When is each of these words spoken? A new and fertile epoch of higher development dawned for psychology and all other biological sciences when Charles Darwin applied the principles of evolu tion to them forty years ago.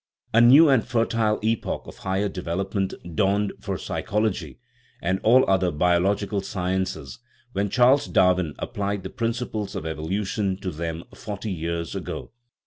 A 0.33 0.41
new 0.41 0.67
and 0.67 0.83
fertile 0.83 1.37
epoch 1.43 1.83
of 1.85 1.97
higher 1.97 2.27
development 2.27 2.95
dawned 3.15 3.53
for 3.59 3.77
psychology 3.77 4.57
and 4.99 5.19
all 5.21 5.47
other 5.47 5.69
biological 5.69 6.41
sciences 6.41 7.19
when 7.53 7.69
Charles 7.69 8.07
Darwin 8.07 8.55
applied 8.57 9.03
the 9.03 9.11
principles 9.11 9.75
of 9.75 9.83
evolu 9.83 10.25
tion 10.25 10.57
to 10.61 10.71
them 10.71 11.03
forty 11.13 11.51
years 11.51 11.93
ago. 11.93 12.31